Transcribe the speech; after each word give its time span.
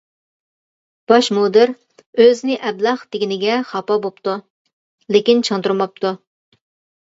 باش 1.11 1.27
مۇدىر 1.37 1.73
ئۆزىنى 2.25 2.55
«ئەبلەخ» 2.69 3.03
دېگىنىگە 3.17 3.59
خاپا 3.73 3.99
بوپتۇ، 4.07 4.35
لېكىن 5.17 5.45
چاندۇرماپتۇ. 5.51 6.15